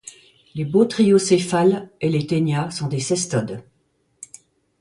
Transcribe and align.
Les 0.55 0.65
bothriocéphales 0.65 1.91
et 2.01 2.09
les 2.09 2.25
ténias 2.25 2.71
sont 2.71 2.87
des 2.87 2.99
cestodes. 2.99 3.61